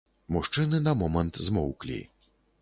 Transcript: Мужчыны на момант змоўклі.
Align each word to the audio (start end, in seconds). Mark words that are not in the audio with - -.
Мужчыны 0.35 0.79
на 0.87 0.93
момант 1.01 1.33
змоўклі. 1.49 2.01